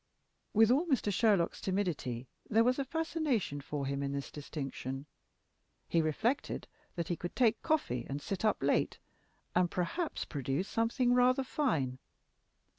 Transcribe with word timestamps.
With 0.55 0.71
all 0.71 0.87
Mr. 0.87 1.13
Sherlock's 1.13 1.61
timidity, 1.61 2.27
there 2.49 2.63
was 2.63 2.77
fascination 2.77 3.61
for 3.61 3.85
him 3.85 4.01
in 4.01 4.13
this 4.13 4.31
distinction. 4.31 5.05
He 5.87 6.01
reflected 6.01 6.67
that 6.95 7.09
he 7.09 7.15
could 7.15 7.35
take 7.35 7.61
coffee 7.61 8.07
and 8.09 8.19
sit 8.19 8.43
up 8.43 8.57
late, 8.63 8.97
and 9.55 9.69
perhaps 9.69 10.25
produce 10.25 10.67
something 10.67 11.13
rather 11.13 11.43
fine. 11.43 11.99